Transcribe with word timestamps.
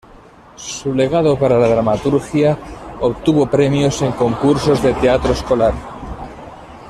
Su 0.55 0.95
legado 0.95 1.37
para 1.37 1.59
la 1.59 1.67
dramaturgia 1.67 2.57
obtuvo 3.01 3.45
premios 3.45 4.01
en 4.01 4.13
concursos 4.13 4.81
de 4.81 4.95
teatro 4.95 5.33
escolar. 5.33 5.75